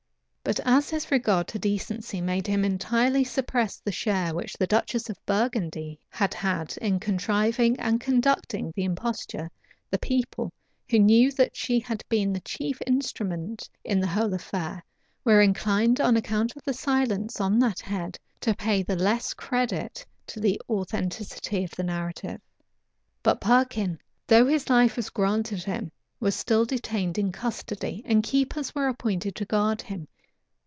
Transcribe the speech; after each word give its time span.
But 0.43 0.59
as 0.65 0.89
his 0.89 1.11
regard 1.11 1.47
to 1.49 1.59
decency 1.59 2.19
made 2.19 2.45
him 2.45 2.65
entirely 2.65 3.23
suppress 3.23 3.77
the 3.77 3.91
share 3.91 4.33
which 4.35 4.51
the 4.53 4.67
duchess 4.67 5.09
of 5.09 5.23
Burgundy 5.25 5.97
had 6.09 6.33
had 6.33 6.75
in 6.81 6.99
contriving 6.99 7.79
and 7.79 8.01
conducting 8.01 8.73
the 8.75 8.83
imposture, 8.83 9.49
the 9.91 9.99
people, 9.99 10.51
who 10.89 10.99
knew 10.99 11.31
that 11.33 11.55
she 11.55 11.79
had 11.79 12.03
been 12.09 12.33
the 12.33 12.41
chief 12.41 12.81
instrument 12.85 13.69
in 13.85 14.01
the 14.01 14.07
whole 14.07 14.33
affair, 14.33 14.83
were 15.23 15.39
inclined, 15.41 16.01
on 16.01 16.17
account 16.17 16.53
of 16.57 16.63
the 16.65 16.73
silence 16.73 17.39
on 17.39 17.57
that 17.59 17.79
head, 17.79 18.19
to 18.41 18.53
pay 18.53 18.83
the 18.83 18.97
less 18.97 19.33
credit 19.33 20.05
to 20.27 20.41
the 20.41 20.59
authenticity 20.69 21.63
of 21.63 21.71
the 21.77 21.83
narrative. 21.83 22.41
* 22.85 23.23
Polyd. 23.23 23.39
Virg. 23.39 23.39
p. 23.39 23.39
606. 23.39 23.39
{1499.} 23.39 23.39
But 23.39 23.41
Perkin, 23.79 23.99
though 24.27 24.45
his 24.47 24.69
life 24.69 24.97
was 24.97 25.11
granted 25.11 25.63
him, 25.63 25.91
was 26.19 26.35
still 26.35 26.65
detained 26.65 27.17
in 27.17 27.31
custody; 27.31 28.01
and 28.05 28.21
keepers 28.21 28.75
were 28.75 28.89
appointed 28.89 29.35
to 29.35 29.45
guard 29.45 29.81
him. 29.83 30.09